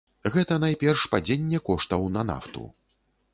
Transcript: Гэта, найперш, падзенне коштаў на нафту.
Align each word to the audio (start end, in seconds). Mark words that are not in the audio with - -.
Гэта, 0.35 0.55
найперш, 0.63 1.03
падзенне 1.11 1.61
коштаў 1.69 2.09
на 2.17 2.25
нафту. 2.31 2.67